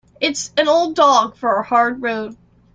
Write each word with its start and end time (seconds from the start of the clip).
It's 0.19 0.51
an 0.57 0.67
old 0.67 0.95
dog 0.95 1.35
for 1.37 1.57
a 1.57 1.63
hard 1.63 2.01
road. 2.01 2.35